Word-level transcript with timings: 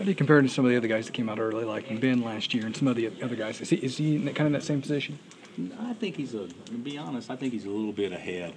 How 0.00 0.04
do 0.04 0.10
you 0.10 0.16
compare 0.16 0.38
him 0.38 0.48
to 0.48 0.50
some 0.50 0.64
of 0.64 0.70
the 0.70 0.78
other 0.78 0.88
guys 0.88 1.04
that 1.04 1.12
came 1.12 1.28
out 1.28 1.38
early, 1.38 1.62
like 1.62 2.00
Ben 2.00 2.22
last 2.22 2.54
year 2.54 2.64
and 2.64 2.74
some 2.74 2.88
of 2.88 2.96
the 2.96 3.12
other 3.22 3.36
guys? 3.36 3.60
Is 3.60 3.68
he, 3.68 3.76
is 3.76 3.98
he 3.98 4.16
in 4.16 4.24
that, 4.24 4.34
kind 4.34 4.46
of 4.46 4.58
that 4.58 4.66
same 4.66 4.80
position? 4.80 5.18
I 5.78 5.92
think 5.92 6.16
he's 6.16 6.32
a. 6.32 6.48
To 6.48 6.72
be 6.72 6.96
honest, 6.96 7.30
I 7.30 7.36
think 7.36 7.52
he's 7.52 7.66
a 7.66 7.68
little 7.68 7.92
bit 7.92 8.10
ahead 8.10 8.54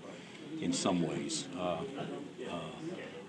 in 0.61 0.71
some 0.71 1.05
ways. 1.05 1.49
Uh, 1.59 1.79
uh, 2.49 2.59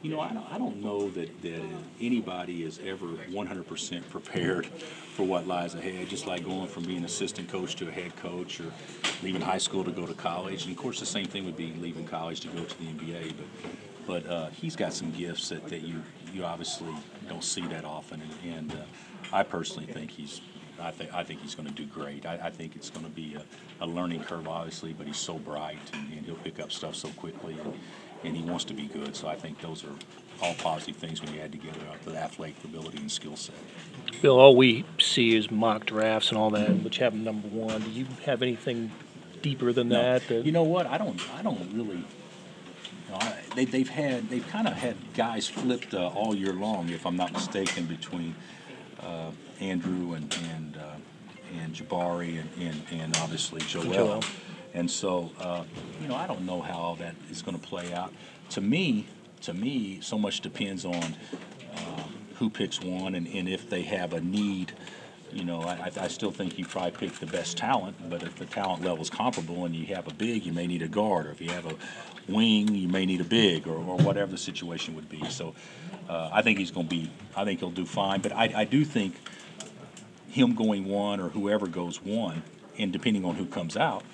you 0.00 0.10
know, 0.10 0.20
I 0.20 0.32
don't, 0.32 0.52
I 0.52 0.58
don't 0.58 0.80
know 0.80 1.10
that, 1.10 1.42
that 1.42 1.62
anybody 2.00 2.62
is 2.62 2.78
ever 2.86 3.06
100% 3.06 4.10
prepared 4.10 4.66
for 4.66 5.24
what 5.24 5.48
lies 5.48 5.74
ahead. 5.74 6.08
Just 6.08 6.28
like 6.28 6.44
going 6.44 6.68
from 6.68 6.84
being 6.84 7.04
assistant 7.04 7.48
coach 7.48 7.74
to 7.76 7.88
a 7.88 7.90
head 7.90 8.14
coach, 8.14 8.60
or 8.60 8.70
leaving 9.24 9.40
high 9.40 9.58
school 9.58 9.82
to 9.82 9.90
go 9.90 10.06
to 10.06 10.14
college. 10.14 10.66
And 10.66 10.70
of 10.70 10.80
course, 10.80 11.00
the 11.00 11.06
same 11.06 11.26
thing 11.26 11.46
would 11.46 11.56
be 11.56 11.74
leaving 11.80 12.06
college 12.06 12.38
to 12.42 12.48
go 12.48 12.62
to 12.62 12.78
the 12.78 12.84
NBA. 12.84 13.32
But 13.36 13.70
but 14.06 14.26
uh, 14.26 14.50
he's 14.50 14.76
got 14.76 14.92
some 14.92 15.10
gifts 15.12 15.48
that, 15.48 15.66
that 15.68 15.82
you 15.82 16.02
you 16.32 16.44
obviously 16.44 16.94
don't 17.28 17.44
see 17.44 17.66
that 17.68 17.84
often. 17.84 18.20
And, 18.20 18.54
and 18.54 18.72
uh, 18.72 18.84
I 19.32 19.42
personally 19.42 19.86
think 19.86 20.10
he's 20.10 20.40
I 20.80 20.90
think 20.90 21.14
I 21.14 21.22
think 21.22 21.40
he's 21.40 21.54
going 21.54 21.68
to 21.68 21.74
do 21.74 21.86
great. 21.86 22.26
I, 22.26 22.38
I 22.44 22.50
think 22.50 22.76
it's 22.76 22.90
going 22.90 23.04
to 23.04 23.10
be 23.10 23.36
a, 23.36 23.84
a, 23.84 23.86
learning 23.86 24.24
curve, 24.24 24.48
obviously, 24.48 24.92
but 24.92 25.06
he's 25.06 25.16
so 25.16 25.38
bright 25.38 25.78
and, 25.92 26.12
and 26.12 26.26
he'll 26.26 26.34
pick 26.36 26.60
up 26.60 26.72
stuff 26.72 26.96
so 26.96 27.08
quickly, 27.10 27.56
and, 27.62 27.74
and, 28.24 28.36
he 28.36 28.42
wants 28.42 28.64
to 28.64 28.74
be 28.74 28.86
good. 28.86 29.14
So 29.14 29.28
I 29.28 29.36
think 29.36 29.60
those 29.60 29.84
are 29.84 29.94
all 30.42 30.54
positive 30.54 30.96
things 30.96 31.22
when 31.22 31.32
you 31.32 31.40
add 31.40 31.52
together 31.52 31.78
the 32.04 32.16
athletic 32.16 32.62
ability 32.64 32.98
and 32.98 33.10
skill 33.10 33.36
set. 33.36 33.54
Bill, 34.20 34.38
all 34.38 34.56
we 34.56 34.84
see 34.98 35.36
is 35.36 35.50
mock 35.50 35.86
drafts 35.86 36.30
and 36.30 36.38
all 36.38 36.50
that, 36.50 36.70
which 36.82 36.98
have 36.98 37.12
him 37.12 37.22
number 37.22 37.48
one. 37.48 37.80
Do 37.82 37.90
you 37.90 38.06
have 38.24 38.42
anything 38.42 38.90
deeper 39.42 39.72
than 39.72 39.90
no. 39.90 40.02
that? 40.02 40.26
that? 40.28 40.44
You 40.44 40.52
know 40.52 40.64
what? 40.64 40.86
I 40.86 40.98
don't. 40.98 41.20
I 41.34 41.42
don't 41.42 41.72
really. 41.72 42.04
You 43.54 43.62
know, 43.62 43.62
I, 43.62 43.64
they, 43.64 43.64
they've 43.64 43.88
had 43.88 44.28
they've 44.30 44.48
kind 44.48 44.68
of 44.68 44.74
had 44.74 44.96
guys 45.14 45.48
flipped 45.48 45.94
uh, 45.94 46.08
all 46.08 46.34
year 46.34 46.52
long, 46.52 46.90
if 46.90 47.06
I'm 47.06 47.16
not 47.16 47.32
mistaken, 47.32 47.86
between 47.86 48.34
uh, 49.00 49.30
Andrew 49.60 50.14
and 50.14 50.34
and 50.52 50.76
uh, 50.76 50.96
and 51.62 51.74
Jabari 51.74 52.40
and, 52.40 52.50
and, 52.58 52.82
and 52.90 53.16
obviously 53.18 53.60
Joel. 53.60 53.92
Joel. 53.92 54.24
And 54.74 54.90
so, 54.90 55.30
uh, 55.38 55.62
you 56.02 56.08
know, 56.08 56.16
I 56.16 56.26
don't 56.26 56.44
know 56.44 56.60
how 56.60 56.78
all 56.78 56.96
that 56.96 57.14
is 57.30 57.42
going 57.42 57.56
to 57.56 57.64
play 57.64 57.92
out. 57.92 58.12
To 58.50 58.60
me, 58.60 59.06
to 59.42 59.54
me, 59.54 60.00
so 60.00 60.18
much 60.18 60.40
depends 60.40 60.84
on 60.84 61.16
um, 61.76 62.14
who 62.34 62.50
picks 62.50 62.80
one 62.80 63.14
and, 63.14 63.28
and 63.28 63.48
if 63.48 63.70
they 63.70 63.82
have 63.82 64.12
a 64.12 64.20
need. 64.20 64.72
You 65.34 65.44
know, 65.44 65.62
I, 65.62 65.90
I 66.00 66.08
still 66.08 66.30
think 66.30 66.58
you 66.58 66.64
probably 66.64 66.92
pick 66.92 67.18
the 67.18 67.26
best 67.26 67.56
talent, 67.56 67.96
but 68.08 68.22
if 68.22 68.36
the 68.36 68.46
talent 68.46 68.84
level 68.84 69.02
is 69.02 69.10
comparable 69.10 69.64
and 69.64 69.74
you 69.74 69.86
have 69.94 70.06
a 70.06 70.14
big, 70.14 70.46
you 70.46 70.52
may 70.52 70.68
need 70.68 70.80
a 70.80 70.88
guard, 70.88 71.26
or 71.26 71.32
if 71.32 71.40
you 71.40 71.50
have 71.50 71.66
a 71.66 71.74
wing, 72.32 72.72
you 72.72 72.86
may 72.86 73.04
need 73.04 73.20
a 73.20 73.24
big, 73.24 73.66
or, 73.66 73.74
or 73.74 73.96
whatever 73.98 74.30
the 74.30 74.38
situation 74.38 74.94
would 74.94 75.08
be. 75.08 75.28
So, 75.30 75.54
uh, 76.08 76.30
I 76.32 76.42
think 76.42 76.58
he's 76.58 76.70
going 76.70 76.86
to 76.88 76.94
be. 76.94 77.10
I 77.36 77.44
think 77.44 77.58
he'll 77.58 77.70
do 77.70 77.84
fine. 77.84 78.20
But 78.20 78.32
I, 78.32 78.52
I 78.54 78.64
do 78.64 78.84
think 78.84 79.16
him 80.28 80.54
going 80.54 80.84
one 80.84 81.20
or 81.20 81.30
whoever 81.30 81.66
goes 81.66 82.00
one, 82.00 82.42
and 82.78 82.92
depending 82.92 83.24
on 83.24 83.34
who 83.34 83.46
comes 83.46 83.76
out, 83.76 84.04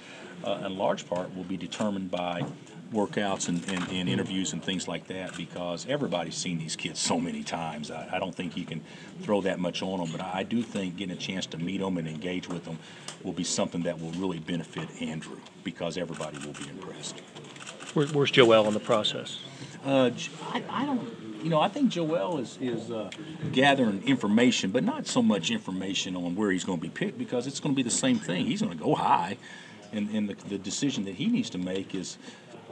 uh, 0.43 0.63
in 0.65 0.79
large 0.79 1.07
part 1.07 1.37
will 1.37 1.45
be 1.45 1.59
determined 1.59 2.11
by 2.11 2.45
workouts 2.93 3.49
and, 3.49 3.65
and, 3.71 3.89
and, 3.91 4.09
interviews 4.09 4.53
and 4.53 4.63
things 4.63 4.89
like 4.89 5.07
that 5.07 5.37
because 5.37 5.87
everybody's 5.89 6.35
seen 6.35 6.59
these 6.59 6.75
kids 6.75 6.99
so 6.99 7.21
many 7.21 7.43
times. 7.43 7.91
I, 7.91 8.09
I, 8.13 8.19
don't 8.19 8.35
think 8.35 8.57
you 8.57 8.65
can 8.65 8.83
throw 9.23 9.41
that 9.43 9.61
much 9.61 9.83
on 9.83 10.01
them, 10.01 10.09
but 10.11 10.21
I 10.21 10.43
do 10.43 10.61
think 10.63 10.97
getting 10.97 11.17
a 11.17 11.19
chance 11.19 11.47
to 11.47 11.59
meet 11.59 11.81
them 11.81 11.99
and 11.99 12.09
engage 12.09 12.49
with 12.49 12.65
them 12.65 12.79
will 13.23 13.33
be 13.33 13.45
something 13.45 13.83
that 13.83 14.01
will 14.01 14.11
really 14.13 14.41
benefit 14.41 14.89
Andrew 15.01 15.39
because 15.63 15.97
everybody 15.97 16.39
will 16.39 16.55
be 16.55 16.69
impressed. 16.69 17.21
Where, 17.95 18.07
where's 18.09 18.31
Joel 18.31 18.67
in 18.67 18.75
the 18.75 18.81
process? 18.81 19.41
Uh, 19.85 20.11
I, 20.53 20.63
I 20.69 20.87
don't 20.87 21.31
you 21.43 21.49
know, 21.49 21.61
I 21.61 21.69
think 21.69 21.91
Joel 21.91 22.39
is 22.39 22.59
is 22.61 22.91
uh, 22.91 23.11
gathering 23.53 24.03
information, 24.07 24.71
but 24.71 24.85
not 24.85 25.07
so 25.07 25.23
much 25.23 25.51
information 25.51 26.17
on 26.17 26.37
where 26.37 26.51
he's 26.51 26.65
going 26.65 26.79
to 26.79 26.83
be 26.83 26.91
picked 26.91 27.19
because 27.19 27.47
it's 27.47 27.61
going 27.61 27.75
to 27.75 27.77
be 27.77 27.83
the 27.83 27.91
same 27.91 28.19
thing. 28.19 28.47
He's 28.47 28.61
going 28.61 28.77
to 28.77 28.83
go 28.83 28.95
high, 28.95 29.39
and 29.93 30.11
and 30.11 30.29
the, 30.29 30.35
the 30.49 30.59
decision 30.59 31.05
that 31.07 31.15
he 31.15 31.27
needs 31.27 31.51
to 31.51 31.59
make 31.59 31.95
is 31.95 32.19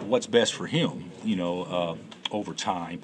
what's 0.07 0.27
best 0.27 0.55
for 0.55 0.67
him. 0.67 1.11
You 1.25 1.37
know, 1.37 1.63
uh, 1.63 1.97
over 2.31 2.55
time. 2.55 3.03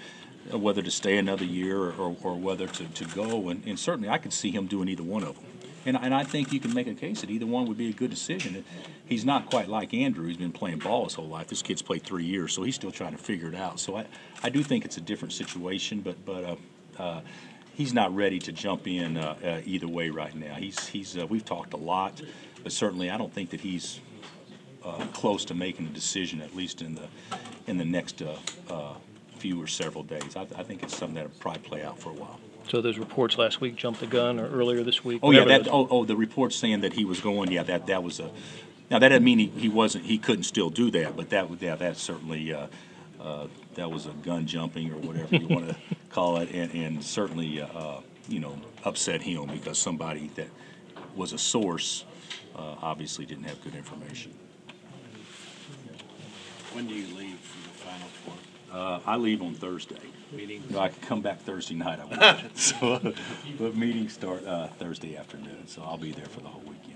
Whether 0.53 0.83
to 0.83 0.91
stay 0.91 1.17
another 1.17 1.47
year 1.47 1.79
or, 1.79 1.93
or, 1.93 2.17
or 2.23 2.35
whether 2.35 2.67
to, 2.67 2.85
to 2.85 3.05
go, 3.07 3.49
and, 3.49 3.67
and 3.67 3.79
certainly 3.79 4.11
I 4.11 4.19
could 4.19 4.35
see 4.35 4.51
him 4.51 4.67
doing 4.67 4.89
either 4.89 5.03
one 5.03 5.23
of 5.23 5.37
them. 5.37 5.45
And, 5.87 5.99
and 6.01 6.15
I 6.15 6.25
think 6.25 6.53
you 6.53 6.61
can 6.61 6.73
make 6.73 6.87
a 6.87 6.95
case 6.95 7.21
that 7.21 7.31
either 7.31 7.47
one 7.47 7.67
would 7.67 7.77
be 7.77 7.89
a 7.89 7.93
good 7.93 8.11
decision. 8.11 8.65
He's 9.07 9.25
not 9.25 9.51
quite 9.51 9.69
like 9.69 9.93
Andrew. 9.93 10.27
He's 10.27 10.37
been 10.37 10.53
playing 10.53 10.79
ball 10.79 11.05
his 11.05 11.15
whole 11.15 11.29
life. 11.29 11.49
This 11.49 11.63
kid's 11.63 11.83
played 11.83 12.03
three 12.03 12.25
years, 12.25 12.53
so 12.53 12.63
he's 12.63 12.75
still 12.75 12.91
trying 12.91 13.13
to 13.13 13.19
figure 13.19 13.49
it 13.49 13.55
out. 13.55 13.79
So 13.81 13.97
I, 13.97 14.07
I 14.43 14.49
do 14.49 14.63
think 14.63 14.85
it's 14.85 14.97
a 14.97 15.03
different 15.03 15.33
situation, 15.33 16.01
but 16.01 16.25
but 16.25 16.45
uh, 16.45 17.03
uh, 17.03 17.21
he's 17.75 17.93
not 17.93 18.15
ready 18.15 18.39
to 18.41 18.53
jump 18.53 18.87
in 18.87 19.17
uh, 19.17 19.37
uh 19.45 19.61
either 19.65 19.89
way 19.89 20.09
right 20.09 20.35
now. 20.35 20.55
He's 20.55 20.87
he's 20.89 21.19
uh, 21.19 21.27
we've 21.27 21.45
talked 21.45 21.75
a 21.75 21.79
lot, 21.79 22.21
but 22.63 22.73
certainly 22.73 23.11
I 23.11 23.19
don't 23.19 23.33
think 23.33 23.51
that 23.51 23.61
he's 23.61 24.01
uh, 24.85 25.05
close 25.13 25.45
to 25.47 25.55
making 25.55 25.87
a 25.87 25.91
decision 25.91 26.41
at 26.41 26.55
least 26.55 26.83
in 26.83 26.95
the 26.95 27.09
in 27.67 27.79
the 27.79 27.85
next 27.85 28.23
few 29.45 29.63
or 29.63 29.67
several 29.67 30.03
days. 30.03 30.37
I, 30.37 30.47
I 30.57 30.63
think 30.63 30.83
it's 30.83 30.97
something 30.97 31.17
that'll 31.17 31.31
probably 31.39 31.61
play 31.61 31.83
out 31.83 31.99
for 31.99 32.09
a 32.09 32.15
while. 32.15 32.41
So 32.71 32.81
those 32.81 32.97
reports 32.97 33.37
last 33.37 33.61
week 33.61 33.77
jumped 33.77 34.01
the 34.01 34.07
gun, 34.07 34.41
or 34.41 34.49
earlier 34.49 34.83
this 34.83 35.05
week. 35.05 35.21
Oh 35.23 35.31
yeah, 35.33 35.45
that. 35.45 35.69
Oh, 35.69 35.87
oh, 35.91 36.05
the 36.07 36.17
report 36.17 36.55
saying 36.55 36.81
that 36.81 36.95
he 36.95 37.05
was 37.05 37.21
going. 37.21 37.53
Yeah, 37.53 37.63
that 37.65 37.87
that 37.89 38.03
was 38.03 38.21
a. 38.21 38.31
Now 38.91 38.99
that 38.99 39.09
doesn't 39.09 39.25
mean 39.25 39.39
he, 39.39 39.49
he 39.49 39.69
wasn't. 39.69 40.07
He 40.07 40.17
couldn't 40.17 40.45
still 40.45 40.71
do 40.71 40.91
that, 40.93 41.15
but 41.17 41.31
that 41.31 41.51
yeah, 41.61 41.75
that 41.77 41.97
certainly. 41.97 42.53
Uh, 42.53 42.69
uh, 43.21 43.47
that 43.75 43.91
was 43.91 44.05
a 44.05 44.11
gun 44.11 44.47
jumping 44.47 44.93
or 44.93 44.99
whatever 44.99 45.35
you 45.37 45.49
want 45.49 45.67
to 45.69 45.77
call 46.11 46.37
it, 46.37 46.51
and, 46.53 46.71
and 46.75 47.03
certainly, 47.03 47.59
uh, 47.59 47.67
uh, 47.67 48.01
you 48.29 48.39
know, 48.39 48.55
upset 48.85 49.23
him 49.23 49.47
because 49.47 49.79
somebody 49.79 50.31
that 50.35 50.49
was 51.17 51.33
a 51.33 51.39
source 51.39 52.05
uh, 52.55 52.75
obviously 52.83 53.25
didn't 53.25 53.45
have 53.45 53.63
good 53.65 53.75
information. 53.75 54.31
When 56.75 56.89
do 56.89 56.95
you 56.95 57.07
leave 57.17 57.39
for 57.39 57.69
the 57.69 57.75
Final 57.89 58.09
Four? 58.25 58.35
Uh, 58.73 58.99
I 59.07 59.17
leave 59.17 59.43
on 59.43 59.55
Thursday. 59.55 59.95
Meeting? 60.33 60.65
No, 60.71 60.81
I 60.81 60.89
come 60.89 61.21
back 61.21 61.41
Thursday 61.43 61.77
night. 61.77 62.01
I 62.01 62.05
will. 62.05 62.51
so, 62.57 63.15
but 63.61 63.77
meetings 63.77 64.15
start 64.15 64.45
uh, 64.45 64.67
Thursday 64.67 65.17
afternoon, 65.17 65.69
so 65.69 65.83
I'll 65.83 65.97
be 65.99 66.11
there 66.11 66.27
for 66.27 66.41
the 66.41 66.49
whole 66.49 66.63
weekend. 66.63 66.94